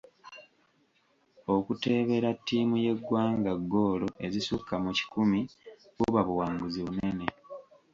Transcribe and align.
Okuteebera 1.55 2.29
ttiimu 2.39 2.75
y'eggwanga 2.85 3.53
ggoolo 3.61 4.07
ezisukka 4.25 4.75
mu 4.83 4.91
kikumi 4.97 5.41
buba 5.95 6.21
buwanguzi 6.27 6.79
bunene. 6.87 7.27